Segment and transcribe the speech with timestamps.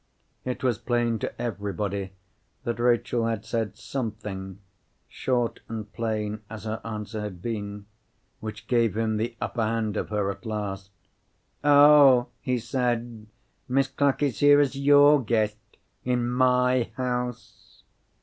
[0.45, 2.13] It was plain to everybody
[2.63, 9.37] that Rachel had said something—short and plain as her answer had been—which gave him the
[9.39, 10.89] upper hand of her at last.
[11.63, 13.27] "Oh?" he said.
[13.67, 17.83] "Miss Clack is here as your guest—in my house?"